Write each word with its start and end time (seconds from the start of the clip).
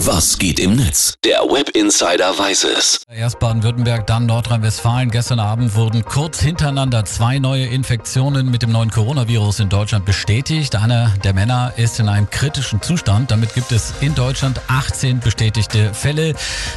Was 0.00 0.36
geht 0.36 0.60
im 0.60 0.76
Netz? 0.76 1.14
Der 1.24 1.38
Web 1.38 1.70
Insider 1.70 2.38
weiß 2.38 2.64
es. 2.64 3.00
Erst 3.10 3.38
Baden-Württemberg, 3.38 4.06
dann 4.06 4.26
Nordrhein-Westfalen. 4.26 5.10
Gestern 5.10 5.40
Abend 5.40 5.74
wurden 5.74 6.04
kurz 6.04 6.38
hintereinander 6.38 7.06
zwei 7.06 7.38
neue 7.38 7.64
Infektionen 7.64 8.50
mit 8.50 8.60
dem 8.60 8.72
neuen 8.72 8.90
Coronavirus 8.90 9.60
in 9.60 9.70
Deutschland 9.70 10.04
bestätigt. 10.04 10.76
Einer 10.76 11.14
der 11.24 11.32
Männer 11.32 11.72
ist 11.78 11.98
in 11.98 12.10
einem 12.10 12.28
kritischen 12.28 12.82
Zustand. 12.82 13.30
Damit 13.30 13.54
gibt 13.54 13.72
es 13.72 13.94
in 14.02 14.14
Deutschland 14.14 14.60
18 14.68 15.20
bestätigte 15.20 15.94
Fälle. 15.94 16.34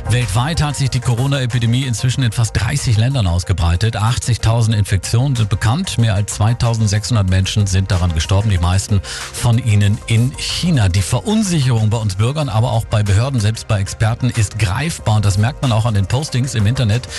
Weltweit 0.10 0.64
hat 0.64 0.78
sich 0.78 0.90
die 0.90 1.02
Corona-Epidemie 1.02 1.84
inzwischen 1.84 2.24
in 2.24 2.32
fast 2.32 2.56
30 2.56 2.96
Ländern 2.96 3.28
ausgebreitet. 3.28 3.98
80.000 3.98 4.74
Infektionen 4.74 5.36
sind 5.36 5.50
bekannt. 5.50 5.98
Mehr 5.98 6.16
als 6.16 6.40
2.600 6.40 7.30
Menschen 7.30 7.68
sind 7.68 7.92
daran 7.92 8.14
gestorben. 8.14 8.50
Die 8.50 8.60
meisten 8.60 9.02
von 9.04 9.58
ihnen 9.58 9.98
in 10.08 10.32
China. 10.38 10.88
Die 10.88 11.02
Verunsicherung 11.02 11.90
bei 11.90 11.98
uns 11.98 12.16
Bürgern, 12.16 12.48
aber 12.48 12.72
auch 12.72 12.86
bei 12.86 13.09
Behörden, 13.10 13.40
selbst 13.40 13.68
bei 13.68 13.80
Experten, 13.80 14.30
ist 14.30 14.60
greifbar. 14.60 15.16
Und 15.16 15.26
das 15.26 15.40
merkt 15.40 15.64
man 15.64 15.72
auch 15.72 15.86
an 15.88 15.96
den 15.96 16.06
Postings 16.06 16.54
im 16.54 16.68
Internet. 16.68 17.10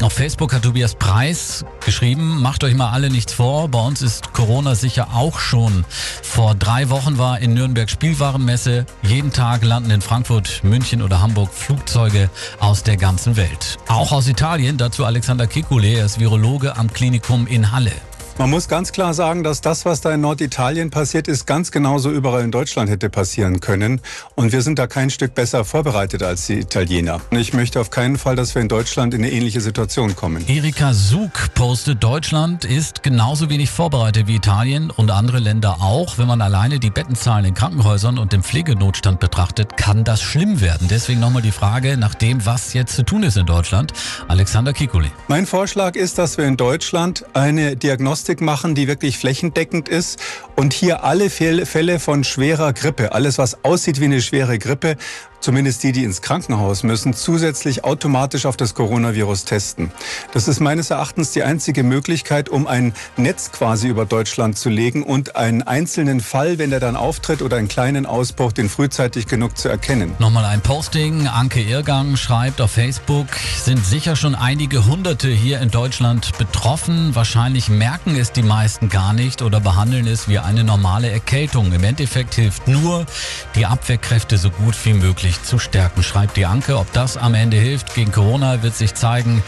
Auf 0.00 0.12
Facebook 0.12 0.54
hat 0.54 0.62
Tobias 0.62 0.94
Preis 0.94 1.64
geschrieben, 1.84 2.40
macht 2.40 2.62
euch 2.62 2.76
mal 2.76 2.90
alle 2.90 3.10
nichts 3.10 3.32
vor. 3.32 3.66
Bei 3.68 3.80
uns 3.80 4.02
ist 4.02 4.32
Corona 4.32 4.76
sicher 4.76 5.08
auch 5.12 5.40
schon. 5.40 5.84
Vor 6.22 6.54
drei 6.54 6.90
Wochen 6.90 7.18
war 7.18 7.40
in 7.40 7.54
Nürnberg 7.54 7.90
Spielwarenmesse. 7.90 8.86
Jeden 9.02 9.32
Tag 9.32 9.64
landen 9.64 9.90
in 9.90 10.00
Frankfurt, 10.00 10.62
München 10.62 11.02
oder 11.02 11.20
Hamburg 11.20 11.52
Flugzeuge 11.52 12.30
aus 12.60 12.84
der 12.84 12.96
ganzen 12.96 13.36
Welt. 13.36 13.78
Auch 13.88 14.12
aus 14.12 14.28
Italien, 14.28 14.76
dazu 14.76 15.04
Alexander 15.04 15.48
Kikule, 15.48 15.88
er 15.88 16.06
ist 16.06 16.20
Virologe 16.20 16.76
am 16.76 16.92
Klinikum 16.92 17.48
in 17.48 17.72
Halle. 17.72 17.90
Man 18.38 18.48
muss 18.48 18.66
ganz 18.66 18.92
klar 18.92 19.12
sagen, 19.12 19.44
dass 19.44 19.60
das, 19.60 19.84
was 19.84 20.00
da 20.00 20.12
in 20.12 20.22
Norditalien 20.22 20.88
passiert 20.90 21.28
ist, 21.28 21.46
ganz 21.46 21.70
genauso 21.70 22.10
überall 22.10 22.42
in 22.42 22.50
Deutschland 22.50 22.88
hätte 22.88 23.10
passieren 23.10 23.60
können. 23.60 24.00
Und 24.34 24.52
wir 24.52 24.62
sind 24.62 24.78
da 24.78 24.86
kein 24.86 25.10
Stück 25.10 25.34
besser 25.34 25.66
vorbereitet 25.66 26.22
als 26.22 26.46
die 26.46 26.54
Italiener. 26.54 27.20
Ich 27.30 27.52
möchte 27.52 27.78
auf 27.78 27.90
keinen 27.90 28.16
Fall, 28.16 28.34
dass 28.34 28.54
wir 28.54 28.62
in 28.62 28.68
Deutschland 28.68 29.12
in 29.12 29.22
eine 29.22 29.30
ähnliche 29.30 29.60
Situation 29.60 30.16
kommen. 30.16 30.44
Erika 30.48 30.94
Sug 30.94 31.30
postet, 31.54 32.02
Deutschland 32.02 32.64
ist 32.64 33.02
genauso 33.02 33.50
wenig 33.50 33.70
vorbereitet 33.70 34.26
wie 34.26 34.36
Italien 34.36 34.90
und 34.90 35.10
andere 35.10 35.38
Länder 35.38 35.82
auch. 35.82 36.16
Wenn 36.16 36.26
man 36.26 36.40
alleine 36.40 36.80
die 36.80 36.90
Bettenzahlen 36.90 37.44
in 37.44 37.54
Krankenhäusern 37.54 38.18
und 38.18 38.32
den 38.32 38.42
Pflegenotstand 38.42 39.20
betrachtet, 39.20 39.76
kann 39.76 40.04
das 40.04 40.22
schlimm 40.22 40.62
werden. 40.62 40.88
Deswegen 40.88 41.20
nochmal 41.20 41.42
die 41.42 41.52
Frage 41.52 41.98
nach 41.98 42.14
dem, 42.14 42.44
was 42.46 42.72
jetzt 42.72 42.96
zu 42.96 43.04
tun 43.04 43.24
ist 43.24 43.36
in 43.36 43.44
Deutschland. 43.44 43.92
Alexander 44.28 44.72
Kikuli. 44.72 45.10
Mein 45.28 45.46
Vorschlag 45.46 45.96
ist, 45.96 46.16
dass 46.16 46.38
wir 46.38 46.46
in 46.46 46.56
Deutschland 46.56 47.24
eine 47.34 47.76
Diagnostik 47.76 48.31
Diagnostik 48.32 48.40
machen, 48.40 48.74
die 48.74 48.88
wirklich 48.88 49.18
flächendeckend 49.18 49.88
ist 49.88 50.18
und 50.56 50.72
hier 50.72 51.04
alle 51.04 51.28
Fälle 51.30 51.98
von 51.98 52.24
schwerer 52.24 52.72
Grippe, 52.72 53.12
alles 53.12 53.38
was 53.38 53.64
aussieht 53.64 54.00
wie 54.00 54.06
eine 54.06 54.22
schwere 54.22 54.58
Grippe, 54.58 54.96
zumindest 55.42 55.82
die, 55.82 55.92
die 55.92 56.04
ins 56.04 56.22
Krankenhaus 56.22 56.82
müssen, 56.82 57.14
zusätzlich 57.14 57.84
automatisch 57.84 58.46
auf 58.46 58.56
das 58.56 58.74
Coronavirus 58.74 59.44
testen. 59.44 59.90
Das 60.32 60.48
ist 60.48 60.60
meines 60.60 60.90
Erachtens 60.90 61.32
die 61.32 61.42
einzige 61.42 61.82
Möglichkeit, 61.82 62.48
um 62.48 62.66
ein 62.66 62.94
Netz 63.16 63.50
quasi 63.52 63.88
über 63.88 64.06
Deutschland 64.06 64.56
zu 64.56 64.70
legen 64.70 65.02
und 65.02 65.36
einen 65.36 65.62
einzelnen 65.62 66.20
Fall, 66.20 66.58
wenn 66.58 66.72
er 66.72 66.80
dann 66.80 66.96
auftritt 66.96 67.42
oder 67.42 67.56
einen 67.56 67.68
kleinen 67.68 68.06
Ausbruch, 68.06 68.52
den 68.52 68.68
frühzeitig 68.68 69.26
genug 69.26 69.58
zu 69.58 69.68
erkennen. 69.68 70.14
Nochmal 70.18 70.44
ein 70.44 70.60
Posting. 70.60 71.26
Anke 71.26 71.60
Irrgang 71.60 72.16
schreibt 72.16 72.60
auf 72.60 72.70
Facebook, 72.70 73.26
sind 73.62 73.84
sicher 73.84 74.16
schon 74.16 74.34
einige 74.34 74.86
Hunderte 74.86 75.28
hier 75.28 75.60
in 75.60 75.70
Deutschland 75.70 76.38
betroffen. 76.38 77.14
Wahrscheinlich 77.14 77.68
merken 77.68 78.11
es 78.16 78.32
die 78.32 78.42
meisten 78.42 78.88
gar 78.88 79.12
nicht 79.12 79.42
oder 79.42 79.60
behandeln 79.60 80.06
es 80.06 80.28
wie 80.28 80.38
eine 80.38 80.64
normale 80.64 81.10
Erkältung. 81.10 81.72
Im 81.72 81.84
Endeffekt 81.84 82.34
hilft 82.34 82.68
nur, 82.68 83.06
die 83.54 83.66
Abwehrkräfte 83.66 84.38
so 84.38 84.50
gut 84.50 84.74
wie 84.84 84.94
möglich 84.94 85.42
zu 85.42 85.58
stärken, 85.58 86.02
schreibt 86.02 86.36
die 86.36 86.46
Anke. 86.46 86.78
Ob 86.78 86.92
das 86.92 87.16
am 87.16 87.34
Ende 87.34 87.56
hilft 87.56 87.94
gegen 87.94 88.12
Corona, 88.12 88.62
wird 88.62 88.74
sich 88.74 88.94
zeigen 88.94 89.42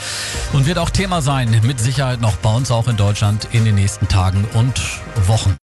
und 0.52 0.66
wird 0.66 0.78
auch 0.78 0.90
Thema 0.90 1.22
sein, 1.22 1.60
mit 1.62 1.80
Sicherheit 1.80 2.20
noch 2.20 2.36
bei 2.36 2.54
uns 2.54 2.70
auch 2.70 2.88
in 2.88 2.96
Deutschland 2.96 3.48
in 3.52 3.64
den 3.64 3.74
nächsten 3.74 4.08
Tagen 4.08 4.44
und 4.54 4.80
Wochen. 5.26 5.56